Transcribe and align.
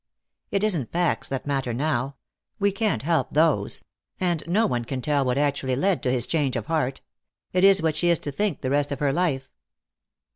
"It 0.49 0.63
isn't 0.63 0.91
facts 0.91 1.29
that 1.29 1.45
matter 1.45 1.73
now. 1.75 2.15
We 2.57 2.71
can't 2.71 3.03
help 3.03 3.31
those. 3.33 3.83
And 4.19 4.41
no 4.47 4.65
one 4.65 4.83
can 4.83 4.99
tell 4.99 5.23
what 5.23 5.37
actually 5.37 5.75
led 5.75 6.01
to 6.01 6.11
his 6.11 6.25
change 6.25 6.55
of 6.55 6.65
heart. 6.65 7.01
It 7.53 7.63
is 7.63 7.83
what 7.83 7.95
she 7.95 8.07
is 8.09 8.17
to 8.17 8.31
think 8.31 8.61
the 8.61 8.71
rest 8.71 8.91
of 8.91 8.97
her 8.97 9.13
life." 9.13 9.51